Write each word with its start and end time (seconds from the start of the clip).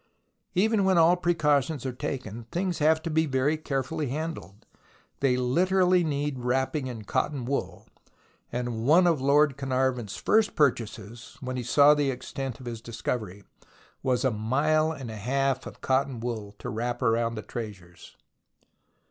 Even 0.55 0.83
when 0.83 0.97
all 0.97 1.15
precautions 1.15 1.85
are 1.85 1.93
taken, 1.93 2.45
things 2.51 2.79
have 2.79 3.03
to 3.03 3.11
be 3.11 3.27
very 3.27 3.55
carefully 3.55 4.07
handled. 4.07 4.65
They 5.19 5.37
literally 5.37 6.03
need 6.03 6.39
wrapping 6.39 6.87
in 6.87 7.03
cotton 7.03 7.45
wool, 7.45 7.87
and 8.51 8.83
one 8.87 9.05
of 9.05 9.21
Lord 9.21 9.57
Carnar 9.57 9.91
von's 9.93 10.15
first 10.15 10.55
purchases, 10.55 11.37
when 11.39 11.55
he 11.55 11.61
saw 11.61 11.93
the 11.93 12.09
extent 12.09 12.59
of 12.59 12.65
his 12.65 12.81
discovery, 12.81 13.43
was 14.01 14.25
a 14.25 14.31
mile 14.31 14.91
and 14.91 15.11
a 15.11 15.17
half 15.17 15.67
of 15.67 15.81
cotton 15.81 16.19
wool 16.19 16.55
to 16.57 16.71
wrap 16.71 16.99
round 17.03 17.37
the 17.37 17.43
treasures. 17.43 18.17